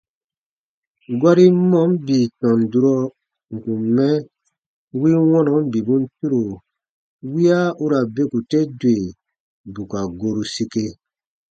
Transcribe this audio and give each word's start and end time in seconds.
Gɔrin 1.21 1.55
mɔɔn 1.71 1.91
bii 2.05 2.25
tɔn 2.39 2.59
durɔ 2.71 2.95
n 3.51 3.55
kùn 3.63 3.81
mɛ 3.95 4.07
win 4.99 5.19
wɔnɔn 5.31 5.61
bibun 5.71 6.03
turo 6.17 6.41
wiya 7.31 7.59
u 7.83 7.85
ra 7.91 7.99
beku 8.15 8.39
te 8.49 8.59
dwe 8.79 8.95
bù 9.73 9.81
ka 9.91 9.99
goru 10.19 10.43
sike. 10.53 10.85